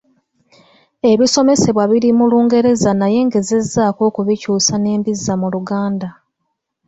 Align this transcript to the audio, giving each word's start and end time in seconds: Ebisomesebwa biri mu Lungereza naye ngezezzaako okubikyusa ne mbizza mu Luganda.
Ebisomesebwa 1.11 1.83
biri 1.91 2.09
mu 2.17 2.25
Lungereza 2.31 2.91
naye 2.99 3.19
ngezezzaako 3.27 4.01
okubikyusa 4.09 4.73
ne 4.77 4.91
mbizza 4.99 5.33
mu 5.41 5.47
Luganda. 5.53 6.09